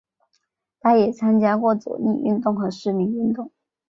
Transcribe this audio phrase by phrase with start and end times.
[0.79, 3.51] 他也参加过左翼运动和市民运动。